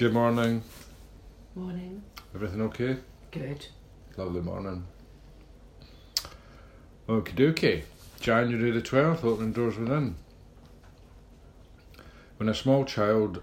Good 0.00 0.14
morning. 0.14 0.62
Morning. 1.54 2.02
Everything 2.34 2.62
okay? 2.62 2.96
Good. 3.30 3.66
Lovely 4.16 4.40
morning. 4.40 4.86
Okie 7.06 7.34
dokie. 7.34 7.82
January 8.18 8.70
the 8.70 8.80
12th, 8.80 9.22
opening 9.24 9.52
doors 9.52 9.76
within. 9.76 10.16
When 12.38 12.48
a 12.48 12.54
small 12.54 12.86
child 12.86 13.42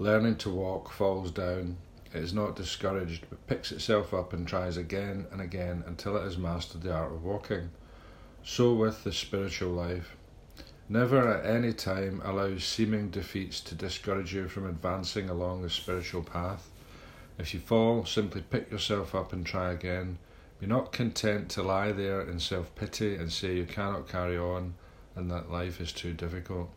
learning 0.00 0.38
to 0.38 0.50
walk 0.50 0.90
falls 0.90 1.30
down, 1.30 1.76
it 2.12 2.20
is 2.20 2.34
not 2.34 2.56
discouraged 2.56 3.26
but 3.30 3.46
picks 3.46 3.70
itself 3.70 4.12
up 4.12 4.32
and 4.32 4.48
tries 4.48 4.76
again 4.76 5.28
and 5.30 5.40
again 5.40 5.84
until 5.86 6.16
it 6.16 6.24
has 6.24 6.36
mastered 6.36 6.82
the 6.82 6.92
art 6.92 7.12
of 7.12 7.22
walking. 7.22 7.70
So 8.42 8.74
with 8.74 9.04
the 9.04 9.12
spiritual 9.12 9.70
life. 9.70 10.16
Never 10.92 11.28
at 11.28 11.46
any 11.46 11.72
time 11.72 12.20
allow 12.24 12.58
seeming 12.58 13.10
defeats 13.10 13.60
to 13.60 13.76
discourage 13.76 14.34
you 14.34 14.48
from 14.48 14.66
advancing 14.66 15.30
along 15.30 15.62
the 15.62 15.70
spiritual 15.70 16.24
path. 16.24 16.68
If 17.38 17.54
you 17.54 17.60
fall, 17.60 18.04
simply 18.04 18.42
pick 18.42 18.72
yourself 18.72 19.14
up 19.14 19.32
and 19.32 19.46
try 19.46 19.70
again. 19.70 20.18
Be 20.58 20.66
not 20.66 20.90
content 20.90 21.48
to 21.50 21.62
lie 21.62 21.92
there 21.92 22.22
in 22.22 22.40
self 22.40 22.74
pity 22.74 23.14
and 23.14 23.32
say 23.32 23.54
you 23.54 23.66
cannot 23.66 24.08
carry 24.08 24.36
on 24.36 24.74
and 25.14 25.30
that 25.30 25.48
life 25.48 25.80
is 25.80 25.92
too 25.92 26.12
difficult. 26.12 26.68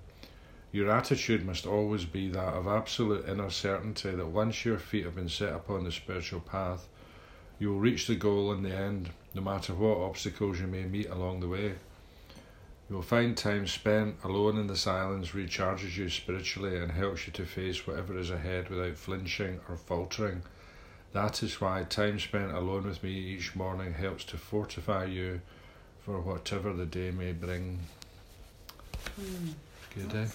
Your 0.72 0.92
attitude 0.92 1.44
must 1.44 1.66
always 1.66 2.06
be 2.06 2.30
that 2.30 2.54
of 2.54 2.68
absolute 2.68 3.28
inner 3.28 3.50
certainty 3.50 4.12
that 4.12 4.28
once 4.28 4.64
your 4.64 4.78
feet 4.78 5.06
have 5.06 5.16
been 5.16 5.28
set 5.28 5.54
upon 5.54 5.86
the 5.86 5.92
spiritual 5.92 6.42
path, 6.42 6.88
you 7.58 7.70
will 7.70 7.80
reach 7.80 8.06
the 8.06 8.14
goal 8.14 8.54
in 8.54 8.62
the 8.62 8.76
end, 8.76 9.10
no 9.34 9.42
matter 9.42 9.74
what 9.74 9.98
obstacles 9.98 10.60
you 10.60 10.68
may 10.68 10.84
meet 10.84 11.10
along 11.10 11.40
the 11.40 11.48
way. 11.48 11.74
You 12.94 12.98
will 12.98 13.04
find 13.04 13.36
time 13.36 13.66
spent 13.66 14.18
alone 14.24 14.60
in 14.60 14.68
the 14.68 14.78
silence 14.78 15.30
recharges 15.30 15.98
you 15.98 16.10
spiritually 16.10 16.78
and 16.78 16.92
helps 16.92 17.26
you 17.26 17.34
to 17.34 17.44
face 17.44 17.88
whatever 17.88 18.16
is 18.20 18.30
ahead 18.30 18.70
without 18.70 18.98
flinching 18.98 19.60
or 19.68 19.78
faltering. 19.78 20.44
That 21.12 21.42
is 21.42 21.60
why 21.60 21.86
time 21.86 22.20
spent 22.20 22.52
alone 22.52 22.84
with 22.84 23.02
me 23.02 23.10
each 23.10 23.56
morning 23.56 23.96
helps 23.96 24.24
to 24.26 24.38
fortify 24.38 25.06
you 25.06 25.42
for 26.06 26.22
whatever 26.22 26.72
the 26.72 26.86
day 26.86 27.10
may 27.10 27.32
bring. 27.32 27.80
Mm. 29.20 29.54
Good, 29.96 30.16
eh? 30.16 30.28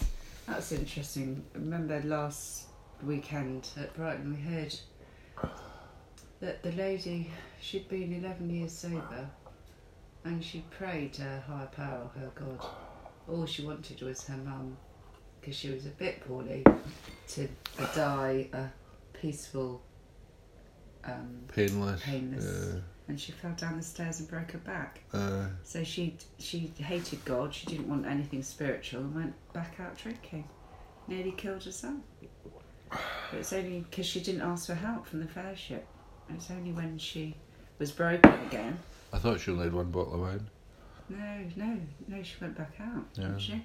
That's 0.48 0.72
interesting. 0.72 1.44
I 1.55 1.58
remember 1.58 2.02
last 2.06 2.64
weekend 3.05 3.68
at 3.77 3.94
Brighton 3.94 4.34
we 4.34 4.42
heard 4.42 4.74
that 6.40 6.64
the 6.64 6.72
lady, 6.72 7.30
she'd 7.61 7.88
been 7.88 8.12
11 8.14 8.50
years 8.50 8.72
sober 8.72 9.30
and 10.28 10.44
she 10.44 10.64
prayed 10.70 11.12
to 11.14 11.22
her 11.22 11.40
higher 11.46 11.66
power, 11.66 12.10
her 12.18 12.30
God. 12.34 12.66
All 13.28 13.46
she 13.46 13.64
wanted 13.64 14.00
was 14.02 14.24
her 14.26 14.36
mum, 14.36 14.76
because 15.40 15.56
she 15.56 15.70
was 15.70 15.86
a 15.86 15.90
bit 15.90 16.20
poorly, 16.26 16.64
to 17.28 17.48
die 17.94 18.48
a 18.52 18.66
peaceful, 19.12 19.82
um, 21.04 21.40
Painless. 21.48 22.00
painless. 22.02 22.44
Yeah. 22.74 22.80
And 23.08 23.18
she 23.18 23.32
fell 23.32 23.52
down 23.52 23.78
the 23.78 23.82
stairs 23.82 24.20
and 24.20 24.28
broke 24.28 24.50
her 24.52 24.58
back. 24.58 25.00
Uh, 25.14 25.46
So 25.64 25.82
she 25.82 26.16
she 26.38 26.70
hated 26.78 27.24
God. 27.24 27.54
She 27.54 27.66
didn't 27.66 27.88
want 27.88 28.04
anything 28.06 28.42
spiritual 28.42 29.00
and 29.00 29.14
went 29.14 29.52
back 29.54 29.76
out 29.80 29.96
drinking. 29.96 30.46
Nearly 31.06 31.32
killed 31.32 31.64
her 31.64 31.72
son. 31.72 32.02
But 32.90 33.00
it's 33.40 33.52
only 33.54 33.80
because 33.80 34.04
she 34.04 34.20
didn't 34.20 34.42
ask 34.42 34.66
for 34.66 34.74
help 34.74 35.06
from 35.06 35.20
the 35.20 35.26
fellowship. 35.26 35.86
It's 36.28 36.50
only 36.50 36.72
when 36.72 36.98
she 36.98 37.34
was 37.78 37.90
broken 37.92 38.30
again. 38.46 38.78
I 39.12 39.19
thought 39.19 39.41
she 39.41 39.51
only 39.51 39.64
had 39.64 39.75
one 39.75 39.91
bottle 39.91 40.14
of 40.14 40.20
wine. 40.20 40.48
No, 41.09 41.39
no, 41.56 41.78
no. 42.09 42.23
She 42.23 42.34
went 42.41 42.56
back 42.56 42.73
out. 42.81 43.05
Yeah. 43.14 43.25
Didn't 43.28 43.41
she? 43.41 43.64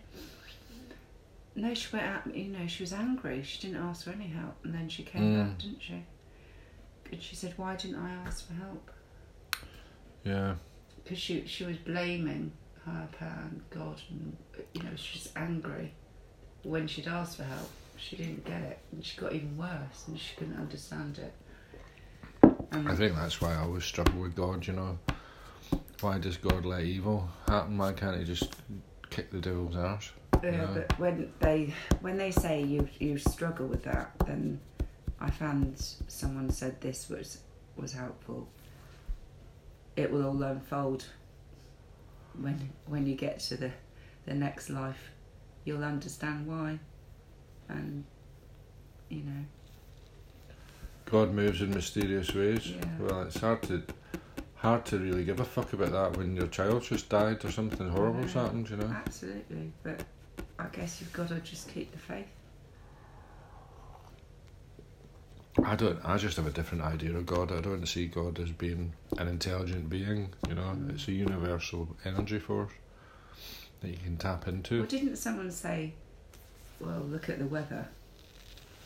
No, 1.56 1.74
she 1.74 1.88
went 1.96 2.06
out. 2.08 2.36
You 2.36 2.46
know, 2.52 2.66
she 2.68 2.84
was 2.84 2.94
angry. 2.94 3.44
She 3.44 3.60
didn't 3.68 3.84
ask 3.84 4.06
for 4.06 4.12
any 4.12 4.28
help, 4.28 4.56
and 4.64 4.74
then 4.74 4.88
she 4.90 5.04
came 5.04 5.22
Mm. 5.24 5.48
back, 5.50 5.58
didn't 5.60 5.82
she? 5.82 6.06
And 7.12 7.22
she 7.22 7.36
said, 7.36 7.54
"Why 7.58 7.76
didn't 7.76 7.98
I 7.98 8.12
ask 8.26 8.48
for 8.48 8.54
help?" 8.54 8.90
Yeah. 10.24 10.56
because 11.04 11.18
she 11.20 11.46
she 11.46 11.66
was 11.66 11.76
blaming 11.78 12.54
her 12.86 13.08
power 13.20 13.48
and 13.52 13.62
God, 13.70 14.02
and 14.10 14.38
you 14.74 14.82
know 14.84 14.96
she's 14.96 15.30
angry. 15.36 15.94
When 16.64 16.88
she'd 16.88 17.08
asked 17.08 17.36
for 17.38 17.44
help, 17.44 17.70
she 17.98 18.16
didn't 18.16 18.46
get 18.46 18.62
it, 18.62 18.80
and 18.94 19.04
she 19.06 19.20
got 19.20 19.34
even 19.34 19.58
worse, 19.58 20.06
and 20.08 20.18
she 20.18 20.34
couldn't 20.38 20.56
understand 20.58 21.20
it. 21.20 21.34
And 22.72 22.88
I 22.90 22.96
think 22.96 23.16
that's 23.16 23.42
why 23.42 23.54
I 23.54 23.58
always 23.58 23.84
struggle 23.84 24.22
with 24.22 24.34
God, 24.36 24.66
you 24.66 24.74
know. 24.74 24.98
Why 26.04 26.18
does 26.18 26.36
God 26.36 26.66
let 26.66 26.84
evil 26.84 27.30
happen? 27.48 27.78
Why 27.78 27.94
can't 27.94 28.18
he 28.18 28.26
just 28.26 28.58
kick 29.10 29.32
the 29.32 29.40
devil's 29.40 29.78
arse? 29.78 30.12
yeah, 30.44 30.52
yeah. 30.52 30.68
but 30.74 31.00
when 31.00 31.32
they 31.40 31.74
when 32.02 32.18
they 32.18 32.30
say 32.30 32.62
you 32.62 32.90
you 33.00 33.18
struggle 33.18 33.68
with 33.68 33.84
that, 33.84 34.12
then 34.26 34.60
I 35.22 35.30
found 35.30 35.80
someone 36.08 36.50
said 36.50 36.82
this 36.82 37.10
was 37.10 37.40
was 37.78 37.94
helpful. 37.94 38.50
It 39.96 40.12
will 40.12 40.26
all 40.26 40.44
unfold 40.44 41.06
when 42.38 42.70
when 42.88 43.08
you 43.08 43.16
get 43.16 43.40
to 43.40 43.56
the 43.56 43.72
the 44.26 44.34
next 44.34 44.70
life. 44.70 45.10
You'll 45.64 45.86
understand 45.86 46.46
why, 46.46 46.80
and 47.70 48.04
you 49.08 49.24
know. 49.24 49.46
God 51.06 51.34
moves 51.34 51.62
in 51.62 51.70
mysterious 51.70 52.34
ways. 52.36 52.68
Yeah. 52.68 52.86
Well, 53.00 53.22
it's 53.22 53.40
hard 53.40 53.62
to 53.64 53.84
hard 54.64 54.86
to 54.86 54.98
really 54.98 55.24
give 55.26 55.40
a 55.42 55.46
fuck 55.46 55.74
about 55.74 55.92
that 55.92 56.18
when 56.18 56.36
your 56.36 56.48
child 56.48 56.82
just 56.84 57.10
died 57.10 57.44
or 57.46 57.52
something 57.52 57.90
horrible's 57.90 58.34
Yeah. 58.34 58.44
happened, 58.44 58.70
you 58.70 58.78
know. 58.78 58.88
Absolutely, 59.06 59.72
but 59.84 60.04
I 60.58 60.68
guess 60.72 61.00
you've 61.02 61.14
got 61.14 61.28
to 61.28 61.40
just 61.42 61.68
keep 61.70 61.92
the 61.92 61.98
faith. 62.00 62.28
I 65.64 65.76
don't. 65.76 66.00
I 66.04 66.18
just 66.18 66.38
have 66.38 66.48
a 66.48 66.52
different 66.52 66.84
idea 66.84 67.16
of 67.16 67.26
God. 67.26 67.52
I 67.52 67.62
don't 67.62 67.86
see 67.86 68.08
God 68.08 68.40
as 68.40 68.52
being 68.52 68.94
an 69.20 69.28
intelligent 69.28 69.90
being. 69.90 70.34
You 70.48 70.56
know, 70.56 70.62
Mm. 70.64 70.92
it's 70.96 71.08
a 71.08 71.12
universal 71.12 71.96
energy 72.06 72.40
force 72.40 72.72
that 73.82 73.90
you 73.90 73.98
can 73.98 74.18
tap 74.18 74.48
into. 74.48 74.80
Well, 74.80 74.88
didn't 74.88 75.18
someone 75.18 75.52
say, 75.52 75.94
"Well, 76.80 77.02
look 77.02 77.30
at 77.30 77.38
the 77.38 77.46
weather"? 77.46 77.88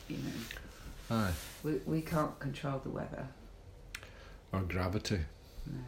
You 0.10 0.18
know, 0.18 1.16
Aye, 1.16 1.34
we 1.64 1.76
we 1.86 2.02
can't 2.02 2.38
control 2.40 2.80
the 2.80 2.90
weather. 2.90 3.28
or 4.52 4.62
gravity. 4.62 5.22
No. 5.72 5.80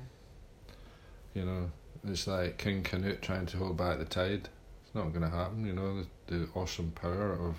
You 1.34 1.46
know, 1.46 1.72
it's 2.08 2.28
like 2.28 2.58
King 2.58 2.84
Canute 2.84 3.22
trying 3.22 3.46
to 3.48 3.58
hold 3.58 3.78
back 3.78 4.00
the 4.00 4.06
tide. 4.06 4.50
It's 4.86 4.96
not 4.96 5.14
going 5.14 5.30
to 5.30 5.36
happen. 5.36 5.66
You 5.66 5.74
know, 5.74 6.02
the, 6.28 6.36
the 6.38 6.50
awesome 6.56 6.92
power 6.92 7.34
of 7.34 7.56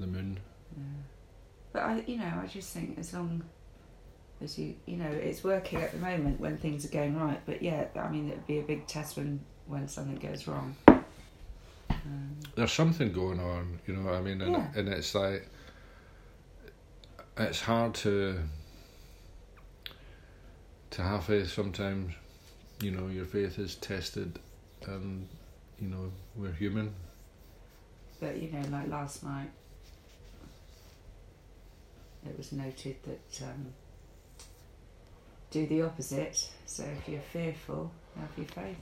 the 0.00 0.06
moon. 0.06 0.40
Yeah. 0.76 0.82
But 1.72 1.82
I, 1.82 2.04
you 2.06 2.16
know, 2.18 2.40
I 2.42 2.46
just 2.46 2.70
think 2.72 2.98
as 2.98 3.12
long 3.12 3.42
as 4.40 4.58
you, 4.58 4.74
you 4.86 4.96
know, 4.96 5.08
it's 5.10 5.44
working 5.44 5.80
at 5.82 5.92
the 5.92 5.98
moment 5.98 6.40
when 6.40 6.56
things 6.56 6.84
are 6.84 6.88
going 6.88 7.18
right. 7.18 7.40
But 7.44 7.62
yeah, 7.62 7.86
I 7.96 8.08
mean, 8.08 8.28
it'd 8.30 8.46
be 8.46 8.58
a 8.60 8.62
big 8.62 8.86
test 8.86 9.16
when 9.16 9.40
when 9.66 9.88
something 9.88 10.16
goes 10.16 10.46
wrong. 10.46 10.76
Um, 11.90 12.36
There's 12.54 12.72
something 12.72 13.12
going 13.12 13.40
on. 13.40 13.78
You 13.86 13.94
know 13.96 14.04
what 14.10 14.14
I 14.14 14.20
mean? 14.20 14.40
And, 14.40 14.52
Yeah. 14.52 14.68
and 14.76 14.88
it's 14.88 15.14
like 15.14 15.48
it's 17.36 17.60
hard 17.60 17.94
to 17.94 18.38
to 20.94 21.02
have 21.02 21.24
faith 21.24 21.50
sometimes. 21.50 22.14
You 22.80 22.92
know, 22.92 23.08
your 23.08 23.24
faith 23.24 23.58
is 23.58 23.74
tested, 23.76 24.38
and 24.86 25.28
you 25.80 25.88
know 25.88 26.12
we're 26.36 26.52
human. 26.52 26.94
But 28.20 28.40
you 28.40 28.50
know, 28.52 28.62
like 28.70 28.88
last 28.88 29.24
night, 29.24 29.50
it 32.26 32.36
was 32.36 32.52
noted 32.52 32.96
that 33.04 33.42
um, 33.42 33.66
do 35.50 35.66
the 35.66 35.82
opposite. 35.82 36.48
So 36.66 36.84
if 36.84 37.08
you're 37.08 37.20
fearful, 37.20 37.90
have 38.18 38.30
your 38.36 38.46
faith. 38.46 38.76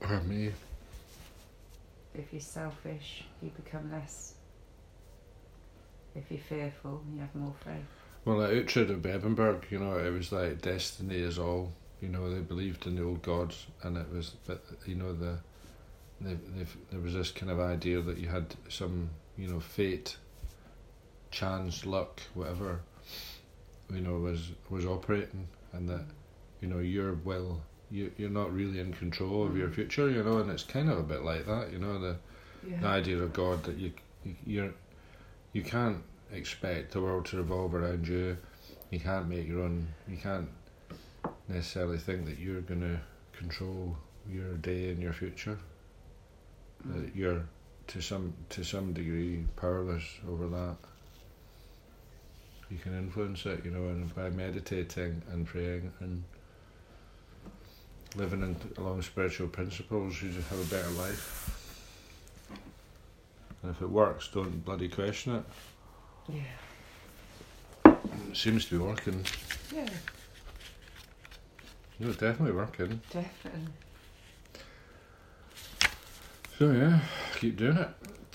Or 0.00 0.20
me. 0.22 0.52
If 2.14 2.32
you're 2.32 2.40
selfish, 2.40 3.24
you 3.42 3.50
become 3.50 3.90
less. 3.92 4.34
If 6.14 6.30
you're 6.30 6.40
fearful, 6.40 7.02
you 7.12 7.20
have 7.20 7.34
more 7.34 7.54
faith. 7.64 8.01
Well, 8.24 8.42
at 8.42 8.52
Uhtred 8.52 8.90
of 8.90 9.02
Bebbanburg, 9.02 9.70
you 9.70 9.78
know, 9.80 9.98
it 9.98 10.10
was 10.10 10.30
like 10.30 10.62
destiny 10.62 11.16
is 11.16 11.38
all. 11.38 11.72
You 12.00 12.08
know, 12.08 12.32
they 12.32 12.40
believed 12.40 12.86
in 12.86 12.96
the 12.96 13.04
old 13.04 13.22
gods, 13.22 13.66
and 13.82 13.96
it 13.96 14.06
was, 14.12 14.30
but 14.46 14.64
you 14.86 14.94
know, 14.96 15.12
the, 15.12 15.38
they, 16.20 16.36
there 16.90 17.00
was 17.00 17.14
this 17.14 17.30
kind 17.30 17.50
of 17.50 17.60
idea 17.60 18.00
that 18.00 18.18
you 18.18 18.28
had 18.28 18.54
some, 18.68 19.10
you 19.36 19.48
know, 19.48 19.60
fate, 19.60 20.16
chance, 21.30 21.84
luck, 21.86 22.20
whatever, 22.34 22.80
you 23.92 24.00
know, 24.00 24.14
was 24.18 24.50
was 24.70 24.84
operating, 24.86 25.46
and 25.72 25.88
that, 25.88 26.04
you 26.60 26.68
know, 26.68 26.78
your 26.78 27.14
will, 27.14 27.60
you 27.90 28.12
you're 28.16 28.30
not 28.30 28.52
really 28.52 28.78
in 28.80 28.92
control 28.92 29.46
of 29.46 29.56
your 29.56 29.68
Mm. 29.68 29.74
future, 29.74 30.08
you 30.10 30.22
know, 30.22 30.38
and 30.38 30.50
it's 30.50 30.64
kind 30.64 30.90
of 30.90 30.98
a 30.98 31.02
bit 31.02 31.22
like 31.22 31.46
that, 31.46 31.72
you 31.72 31.78
know, 31.78 31.98
the 31.98 32.16
the 32.80 32.86
idea 32.86 33.18
of 33.18 33.32
God 33.32 33.62
that 33.64 33.76
you, 33.78 33.92
you 34.24 34.34
you're 34.46 34.74
you 35.52 35.62
can't 35.62 36.02
expect 36.32 36.92
the 36.92 37.00
world 37.00 37.26
to 37.26 37.36
revolve 37.38 37.74
around 37.74 38.06
you. 38.08 38.36
You 38.90 39.00
can't 39.00 39.28
make 39.28 39.46
your 39.46 39.62
own. 39.62 39.88
You 40.08 40.16
can't 40.16 40.48
necessarily 41.48 41.98
think 41.98 42.26
that 42.26 42.38
you're 42.38 42.60
going 42.60 42.80
to 42.80 43.00
control 43.36 43.96
your 44.28 44.54
day 44.54 44.90
and 44.90 45.02
your 45.02 45.12
future. 45.12 45.58
That 46.84 47.14
mm. 47.14 47.16
you're 47.16 47.44
to 47.88 48.00
some 48.00 48.34
to 48.50 48.64
some 48.64 48.92
degree 48.92 49.44
powerless 49.56 50.04
over 50.28 50.48
that. 50.48 50.76
you 52.70 52.78
can 52.78 52.96
influence 52.96 53.44
it, 53.44 53.64
you 53.64 53.70
know, 53.70 53.88
and 53.88 54.14
by 54.14 54.30
meditating 54.30 55.20
and 55.30 55.46
praying 55.46 55.92
and 56.00 56.24
living 58.16 58.42
in, 58.42 58.56
along 58.78 59.02
spiritual 59.02 59.48
principles, 59.48 60.22
you 60.22 60.30
just 60.30 60.48
have 60.48 60.58
a 60.58 60.74
better 60.74 60.88
life. 60.90 61.58
And 63.62 63.70
if 63.70 63.82
it 63.82 63.90
works, 63.90 64.28
don't 64.32 64.64
bloody 64.64 64.88
question 64.88 65.36
it. 65.36 65.44
Yeah. 66.28 67.94
It 68.30 68.36
seems 68.36 68.64
to 68.66 68.78
be 68.78 68.84
working. 68.84 69.24
Yeah, 69.74 69.88
No, 71.98 72.12
definitely 72.12 72.52
working. 72.52 73.00
definitely. 73.10 73.72
So 76.58 76.70
yeah, 76.72 77.00
keep 77.36 77.56
doing 77.56 77.76
it. 77.78 77.88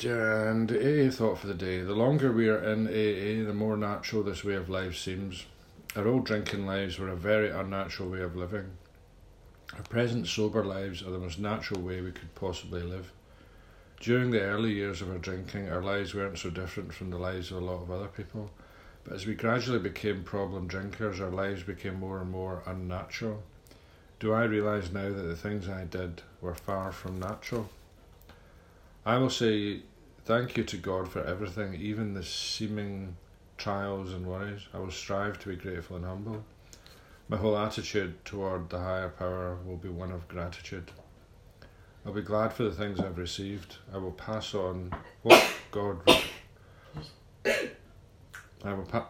And 0.06 0.72
AA 0.72 1.10
thought 1.12 1.40
for 1.40 1.48
the 1.48 1.54
day. 1.56 1.82
The 1.82 1.94
longer 1.96 2.32
we 2.32 2.50
are 2.50 2.62
in 2.64 2.88
AA, 2.88 3.46
the 3.48 3.54
more 3.54 3.78
natural 3.78 4.22
this 4.24 4.44
way 4.44 4.54
of 4.56 4.70
life 4.70 4.96
seems. 4.98 5.46
Our 5.96 6.08
old 6.08 6.26
drinking 6.26 6.66
lives 6.68 7.00
were 7.00 7.10
a 7.10 7.16
very 7.16 7.50
unnatural 7.50 8.10
way 8.10 8.22
of 8.22 8.36
living. 8.36 8.72
Our 9.76 9.82
present 9.84 10.28
sober 10.28 10.64
lives 10.64 11.02
are 11.02 11.10
the 11.10 11.18
most 11.20 11.40
natural 11.40 11.82
way 11.82 12.02
we 12.02 12.12
could 12.12 12.34
possibly 12.36 12.84
live. 12.84 13.12
During 14.00 14.30
the 14.30 14.42
early 14.42 14.74
years 14.74 15.02
of 15.02 15.10
our 15.10 15.18
drinking, 15.18 15.70
our 15.70 15.82
lives 15.82 16.14
weren't 16.14 16.38
so 16.38 16.52
different 16.52 16.94
from 16.94 17.10
the 17.10 17.18
lives 17.18 17.50
of 17.50 17.58
a 17.58 17.66
lot 17.66 17.82
of 17.82 17.90
other 17.90 18.08
people. 18.08 18.52
But 19.04 19.14
as 19.14 19.26
we 19.26 19.34
gradually 19.34 19.80
became 19.80 20.24
problem 20.24 20.68
drinkers, 20.68 21.20
our 21.20 21.32
lives 21.32 21.64
became 21.64 21.96
more 21.96 22.22
and 22.22 22.30
more 22.30 22.62
unnatural. 22.68 23.42
Do 24.20 24.34
I 24.34 24.44
realise 24.44 24.92
now 24.92 25.10
that 25.10 25.24
the 25.24 25.36
things 25.36 25.68
I 25.68 25.86
did 25.86 26.22
were 26.42 26.54
far 26.54 26.92
from 26.92 27.20
natural? 27.20 27.70
I 29.04 29.18
will 29.18 29.32
say 29.32 29.82
thank 30.26 30.58
you 30.58 30.64
to 30.66 30.78
God 30.78 31.10
for 31.10 31.24
everything, 31.24 31.74
even 31.74 32.14
the 32.14 32.24
seeming 32.24 33.18
trials 33.58 34.14
and 34.14 34.28
worries. 34.28 34.68
I 34.74 34.80
will 34.80 34.92
strive 34.92 35.40
to 35.40 35.50
be 35.50 35.56
grateful 35.56 35.96
and 35.96 36.06
humble. 36.06 36.44
My 37.30 37.38
whole 37.38 37.58
attitude 37.58 38.24
toward 38.26 38.70
the 38.70 38.80
higher 38.80 39.10
power 39.10 39.58
will 39.66 39.78
be 39.78 39.90
one 39.90 40.12
of 40.12 40.28
gratitude. 40.28 40.92
I'll 42.08 42.14
be 42.14 42.22
glad 42.22 42.54
for 42.54 42.64
the 42.64 42.72
things 42.72 43.02
I've 43.02 43.18
received. 43.18 43.76
I 43.94 43.98
will 43.98 44.14
pass 44.14 44.56
on 44.56 44.94
what 45.24 45.46
God. 45.72 46.00
I 48.64 48.74
will 48.74 48.86
pa- 48.86 49.10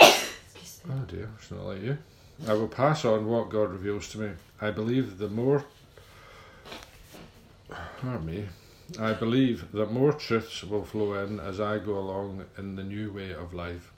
Excuse 0.00 0.80
me. 0.86 0.94
Oh 0.94 1.04
dear, 1.06 1.28
it's 1.36 1.50
not 1.50 1.66
like 1.66 1.82
you. 1.82 1.98
I 2.48 2.54
will 2.54 2.66
pass 2.66 3.04
on 3.04 3.26
what 3.26 3.50
God 3.50 3.72
reveals 3.72 4.08
to 4.12 4.18
me. 4.18 4.30
I 4.58 4.70
believe 4.70 5.18
the 5.18 5.28
more. 5.28 5.66
Pardon 8.00 8.24
me. 8.24 8.46
I 8.98 9.12
believe 9.12 9.70
that 9.72 9.92
more 9.92 10.14
truths 10.14 10.64
will 10.64 10.84
flow 10.86 11.12
in 11.22 11.38
as 11.38 11.60
I 11.60 11.78
go 11.78 11.98
along 11.98 12.46
in 12.56 12.76
the 12.76 12.84
new 12.84 13.12
way 13.12 13.34
of 13.34 13.52
life. 13.52 13.92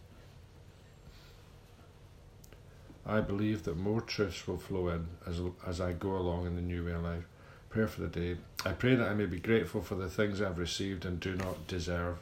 I 3.07 3.21
believe 3.21 3.63
that 3.63 3.77
more 3.77 4.01
truths 4.01 4.49
will 4.49 4.59
flow 4.59 4.89
in 4.89 5.07
as, 5.25 5.41
as 5.65 5.81
I 5.81 5.93
go 5.93 6.17
along 6.17 6.49
in 6.49 6.57
the 6.57 6.61
new 6.61 6.85
way 6.85 6.93
of 6.93 7.05
life. 7.05 7.25
Prayer 7.71 7.87
for 7.89 8.01
the 8.03 8.09
day. 8.09 8.37
I 8.65 8.73
pray 8.73 8.95
that 8.95 9.09
I 9.09 9.15
may 9.15 9.27
be 9.27 9.39
grateful 9.39 9.83
for 9.83 9.95
the 9.95 10.09
things 10.09 10.41
I've 10.41 10.59
received 10.59 11.05
and 11.05 11.21
do 11.21 11.35
not 11.37 11.67
deserve. 11.67 12.17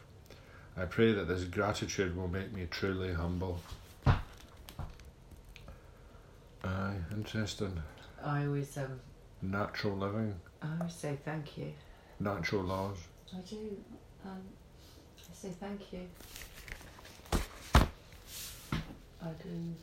I 0.76 0.84
pray 0.86 1.12
that 1.12 1.28
this 1.28 1.44
gratitude 1.44 2.16
will 2.16 2.28
make 2.28 2.52
me 2.52 2.66
truly 2.70 3.12
humble. 3.14 3.60
Aye, 6.64 6.94
interesting. 7.12 7.80
I 8.24 8.44
always 8.46 8.76
um, 8.76 9.00
Natural 9.42 9.96
living, 9.96 10.34
I 10.62 10.66
always 10.80 10.94
say 10.94 11.16
thank 11.24 11.56
you. 11.58 11.72
natural 12.18 12.62
laws. 12.62 12.96
I 13.32 13.38
do. 13.48 13.76
Um, 14.24 14.40
I 15.18 15.34
say 15.34 15.50
thank 15.60 15.92
you. 15.92 16.08
I 19.22 19.28
do. 19.42 19.74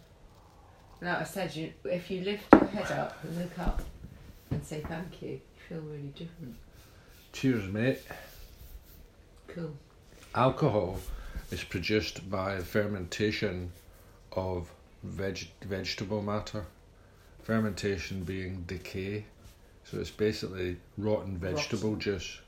Like 1.01 1.19
I 1.21 1.23
said, 1.23 1.55
you, 1.55 1.71
if 1.85 2.09
you 2.11 2.21
lift 2.21 2.51
your 2.51 2.65
head 2.65 2.91
up 2.97 3.23
and 3.23 3.37
look 3.37 3.57
up 3.59 3.81
and 4.51 4.63
say 4.65 4.81
thank 4.81 5.21
you, 5.21 5.29
you 5.29 5.52
feel 5.73 5.81
really 5.81 6.13
different. 6.15 6.55
Cheers, 7.31 7.67
mate. 7.71 7.99
Cool. 9.47 9.73
Alcohol 10.35 10.99
is 11.51 11.63
produced 11.63 12.29
by 12.29 12.59
fermentation 12.59 13.71
of 14.33 14.71
veg- 15.03 15.49
vegetable 15.63 16.21
matter. 16.21 16.65
Fermentation 17.43 18.23
being 18.23 18.63
decay. 18.67 19.25
So 19.85 19.99
it's 19.99 20.11
basically 20.11 20.77
rotten 20.97 21.37
vegetable 21.37 21.95
juice. 21.95 22.39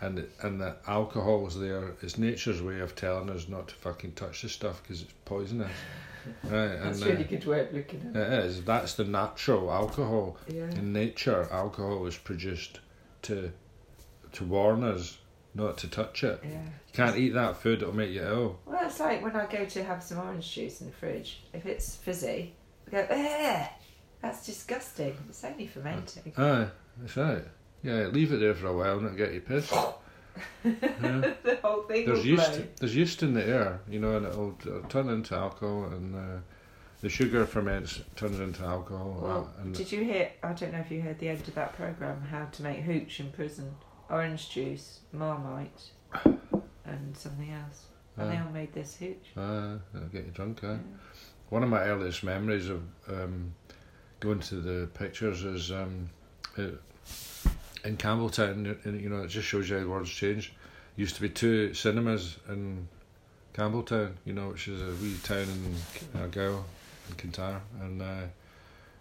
And 0.00 0.18
it, 0.20 0.30
and 0.42 0.60
the 0.60 0.76
alcohol's 0.86 1.58
there. 1.58 1.94
It's 2.02 2.18
nature's 2.18 2.62
way 2.62 2.80
of 2.80 2.94
telling 2.94 3.30
us 3.30 3.48
not 3.48 3.68
to 3.68 3.74
fucking 3.74 4.12
touch 4.12 4.42
the 4.42 4.48
stuff 4.48 4.82
because 4.82 5.02
it's 5.02 5.12
poisonous. 5.24 5.70
right, 6.44 6.68
That's 6.68 7.00
and 7.00 7.10
really 7.10 7.24
uh, 7.24 7.28
good 7.28 7.46
way 7.46 7.60
of 7.60 7.72
looking 7.72 8.00
at 8.14 8.16
it. 8.16 8.32
it 8.32 8.44
is. 8.44 8.62
That's 8.64 8.94
the 8.94 9.04
natural 9.04 9.72
alcohol. 9.72 10.36
Yeah. 10.48 10.70
In 10.70 10.92
nature, 10.92 11.48
alcohol 11.50 12.06
is 12.06 12.16
produced 12.16 12.80
to 13.22 13.52
to 14.32 14.44
warn 14.44 14.84
us 14.84 15.18
not 15.54 15.78
to 15.78 15.88
touch 15.88 16.22
it. 16.22 16.40
Yeah. 16.44 16.50
You 16.50 16.92
can't 16.92 17.16
eat 17.16 17.30
that 17.30 17.56
food; 17.56 17.82
it'll 17.82 17.94
make 17.94 18.10
you 18.10 18.22
ill. 18.22 18.58
Well, 18.66 18.86
it's 18.86 19.00
like 19.00 19.22
when 19.22 19.34
I 19.34 19.46
go 19.46 19.64
to 19.64 19.84
have 19.84 20.02
some 20.02 20.18
orange 20.18 20.52
juice 20.52 20.80
in 20.80 20.88
the 20.88 20.92
fridge. 20.92 21.42
If 21.52 21.66
it's 21.66 21.96
fizzy, 21.96 22.54
I 22.86 22.90
go, 22.90 23.06
eh, 23.10 23.66
that's 24.22 24.44
disgusting. 24.46 25.16
It's 25.28 25.42
only 25.44 25.66
fermenting. 25.66 26.32
Aye, 26.36 26.68
that's 27.00 27.16
right. 27.16 27.44
Yeah, 27.82 28.06
leave 28.06 28.32
it 28.32 28.40
there 28.40 28.54
for 28.54 28.68
a 28.68 28.76
while 28.76 28.98
and 28.98 29.06
it'll 29.06 29.16
get 29.16 29.34
you 29.34 29.40
pissed. 29.40 29.74
Yeah. 30.64 31.32
the 31.42 31.58
whole 31.62 31.82
thing 31.82 32.06
There's 32.06 32.20
will 32.20 32.26
yeast. 32.26 32.60
There's 32.76 32.94
yeast 32.94 33.22
in 33.22 33.34
the 33.34 33.44
air, 33.44 33.80
you 33.88 33.98
know, 33.98 34.16
and 34.16 34.26
it'll, 34.26 34.56
it'll 34.60 34.82
turn 34.82 35.08
into 35.08 35.34
alcohol, 35.34 35.86
and 35.86 36.14
uh, 36.14 36.40
the 37.00 37.08
sugar 37.08 37.46
ferments, 37.46 38.00
turns 38.16 38.40
into 38.40 38.62
alcohol. 38.62 39.18
Well, 39.20 39.54
and 39.58 39.74
did 39.74 39.90
you 39.90 40.04
hear? 40.04 40.30
I 40.42 40.52
don't 40.52 40.72
know 40.72 40.78
if 40.78 40.90
you 40.90 41.00
heard 41.00 41.18
the 41.18 41.28
end 41.28 41.46
of 41.46 41.54
that 41.54 41.74
program. 41.74 42.22
How 42.22 42.44
to 42.46 42.62
make 42.62 42.80
hooch 42.80 43.20
in 43.20 43.30
prison? 43.30 43.74
Orange 44.10 44.50
juice, 44.50 45.00
Marmite, 45.12 45.90
and 46.24 47.16
something 47.16 47.50
else. 47.50 47.86
And 48.16 48.32
they 48.32 48.36
uh, 48.36 48.44
all 48.44 48.50
made 48.50 48.72
this 48.72 48.96
hooch. 48.96 49.32
uh, 49.36 49.76
it'll 49.94 50.08
get 50.08 50.24
you 50.24 50.32
drunk. 50.32 50.60
Eh? 50.64 50.66
Yeah. 50.66 50.76
One 51.50 51.62
of 51.62 51.68
my 51.68 51.82
earliest 51.82 52.24
memories 52.24 52.68
of 52.68 52.82
um, 53.08 53.54
going 54.20 54.40
to 54.40 54.56
the 54.56 54.86
pictures 54.88 55.44
is 55.44 55.70
um, 55.70 56.10
it, 56.56 56.80
in 57.88 57.96
Campbeltown. 57.96 58.84
And, 58.84 59.00
you 59.00 59.08
know, 59.08 59.22
it 59.22 59.28
just 59.28 59.48
shows 59.48 59.68
you 59.68 59.76
how 59.76 59.82
the 59.82 59.88
world's 59.88 60.10
changed. 60.10 60.52
Used 60.96 61.16
to 61.16 61.22
be 61.22 61.28
two 61.28 61.74
cinemas 61.74 62.36
in 62.48 62.86
Campbeltown. 63.54 64.12
You 64.24 64.34
know, 64.34 64.50
which 64.50 64.68
is 64.68 64.80
a 64.80 64.92
wee 65.02 65.16
town 65.22 65.46
in 66.14 66.20
Argyll, 66.20 66.64
in 67.08 67.14
Kintyre, 67.16 67.62
and 67.80 68.02
uh, 68.02 68.26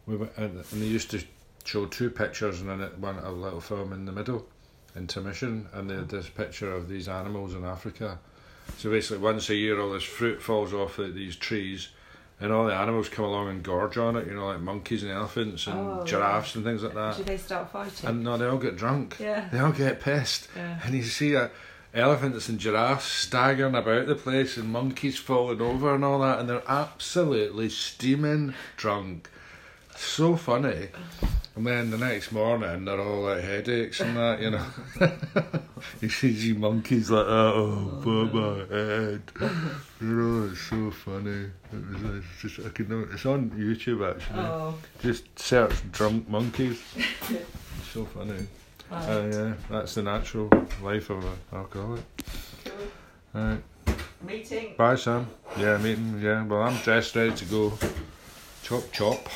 we 0.05 0.15
went, 0.15 0.31
and, 0.37 0.63
and 0.71 0.81
they 0.81 0.85
used 0.85 1.11
to 1.11 1.23
show 1.65 1.85
two 1.85 2.09
pictures 2.09 2.61
and 2.61 2.69
then 2.69 2.79
one 3.01 3.17
a 3.19 3.31
little 3.31 3.59
film 3.59 3.91
in 3.91 4.05
the 4.05 4.11
middle, 4.11 4.47
intermission, 4.95 5.67
and 5.73 5.89
they 5.89 5.95
had 5.95 6.09
this 6.09 6.29
picture 6.29 6.71
of 6.71 6.87
these 6.87 7.09
animals 7.09 7.53
in 7.53 7.65
Africa. 7.65 8.17
So 8.77 8.89
basically, 8.89 9.17
once 9.17 9.49
a 9.49 9.55
year, 9.55 9.79
all 9.79 9.91
this 9.91 10.03
fruit 10.03 10.41
falls 10.41 10.73
off 10.73 10.99
of 10.99 11.13
these 11.13 11.35
trees, 11.35 11.89
and 12.39 12.51
all 12.51 12.65
the 12.67 12.73
animals 12.73 13.09
come 13.09 13.25
along 13.25 13.49
and 13.49 13.63
gorge 13.63 13.97
on 13.97 14.15
it. 14.15 14.27
You 14.27 14.33
know, 14.35 14.47
like 14.47 14.59
monkeys 14.61 15.03
and 15.03 15.11
elephants 15.11 15.67
and 15.67 15.77
Oh, 15.79 16.03
giraffes 16.05 16.55
and 16.55 16.63
things 16.63 16.83
like 16.83 16.93
that. 16.93 17.17
Did 17.17 17.25
they 17.25 17.37
start 17.37 17.71
fighting? 17.71 18.09
And 18.09 18.23
no, 18.23 18.37
they 18.37 18.45
all 18.45 18.57
get 18.57 18.75
drunk. 18.77 19.17
yeah. 19.19 19.49
They 19.51 19.59
all 19.59 19.71
get 19.71 19.99
pissed, 19.99 20.47
Yeah. 20.55 20.79
and 20.83 20.93
you 20.95 21.03
see 21.03 21.35
uh, 21.35 21.49
elephants 21.93 22.47
and 22.49 22.59
giraffes 22.59 23.05
staggering 23.05 23.73
about 23.75 24.05
the 24.07 24.15
place, 24.15 24.55
and 24.57 24.71
monkeys 24.71 25.17
falling 25.17 25.61
over 25.61 25.95
and 25.95 26.05
all 26.05 26.19
that, 26.19 26.39
and 26.39 26.47
they're 26.49 26.61
absolutely 26.67 27.69
steaming 27.69 28.53
drunk. 28.75 29.29
So 29.95 30.35
funny. 30.35 30.89
And 31.57 31.65
then 31.65 31.89
the 31.89 31.97
next 31.97 32.31
morning, 32.31 32.85
they're 32.85 33.01
all 33.01 33.21
like 33.23 33.43
headaches 33.43 33.99
and 33.99 34.15
that, 34.15 34.39
you 34.39 34.51
know. 34.51 34.65
you 36.01 36.07
see 36.07 36.27
these 36.27 36.55
monkeys 36.55 37.09
like 37.09 37.25
that, 37.25 37.31
oh, 37.31 38.03
oh 38.05 38.25
my 38.25 38.75
head. 38.75 39.23
You 39.99 40.07
know, 40.07 40.49
it's 40.51 40.61
so 40.61 40.91
funny. 40.91 41.49
It 41.73 42.03
was, 42.03 42.23
it's 42.43 42.55
just, 42.55 42.67
I 42.67 42.69
can 42.69 42.89
know, 42.89 43.07
it's 43.11 43.25
on 43.25 43.49
YouTube 43.49 44.07
actually. 44.07 44.39
Oh. 44.39 44.75
Just 45.01 45.39
search 45.39 45.73
drunk 45.91 46.29
monkeys. 46.29 46.79
it's 46.95 47.41
so 47.91 48.05
funny. 48.05 48.45
Right. 48.91 49.09
Uh, 49.09 49.27
yeah, 49.31 49.53
that's 49.71 49.95
the 49.95 50.03
natural 50.03 50.51
life 50.83 51.09
of 51.09 51.25
an 51.25 51.39
alcoholic. 51.53 52.03
Cool. 52.65 52.73
Alright, 53.35 53.63
Meeting. 54.21 54.75
bye 54.77 54.95
Sam. 54.95 55.25
Yeah, 55.57 55.79
meeting, 55.79 56.21
yeah. 56.21 56.45
Well, 56.45 56.61
I'm 56.61 56.77
dressed, 56.83 57.15
ready 57.15 57.33
to 57.33 57.45
go. 57.45 57.73
Chop 58.61 58.91
chop. 58.91 59.27